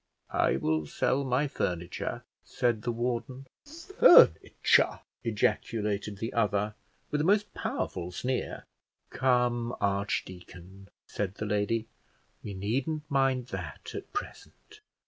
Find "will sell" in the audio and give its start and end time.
0.57-1.23